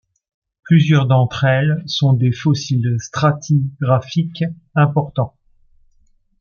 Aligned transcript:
Plusieurs 0.63 1.05
d'entre 1.05 1.43
elles 1.43 1.83
sont 1.85 2.13
des 2.13 2.31
fossiles 2.31 2.95
stratigraphiques 2.99 4.45
importants. 4.73 5.37